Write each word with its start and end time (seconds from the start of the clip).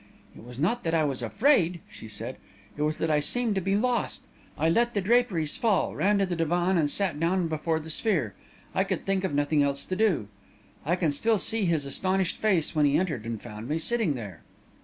"It 0.35 0.43
was 0.43 0.57
not 0.57 0.83
that 0.83 0.95
I 0.95 1.03
was 1.03 1.21
afraid," 1.21 1.79
she 1.87 2.07
said; 2.07 2.37
"it 2.75 2.81
was 2.81 2.97
that 2.97 3.11
I 3.11 3.19
seemed 3.19 3.53
to 3.53 3.61
be 3.61 3.75
lost. 3.75 4.23
I 4.57 4.67
let 4.67 4.95
the 4.95 4.99
draperies 5.01 5.57
fall, 5.57 5.95
ran 5.95 6.17
to 6.17 6.25
the 6.25 6.35
divan 6.35 6.75
and 6.75 6.89
sat 6.89 7.19
down 7.19 7.47
before 7.47 7.79
the 7.79 7.91
sphere. 7.91 8.33
I 8.73 8.83
could 8.83 9.05
think 9.05 9.23
of 9.23 9.35
nothing 9.35 9.61
else 9.61 9.85
to 9.85 9.95
do. 9.95 10.27
I 10.87 10.95
can 10.95 11.11
still 11.11 11.37
see 11.37 11.65
his 11.65 11.85
astonished 11.85 12.37
face 12.37 12.73
when 12.75 12.87
he 12.87 12.97
entered 12.97 13.27
and 13.27 13.39
found 13.39 13.69
me 13.69 13.77
sitting 13.77 14.15
there. 14.15 14.41